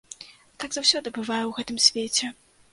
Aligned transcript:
Так 0.63 0.69
заўсёды 0.77 1.13
бывае 1.19 1.43
ў 1.45 1.51
гэтым 1.61 1.77
свеце. 1.91 2.35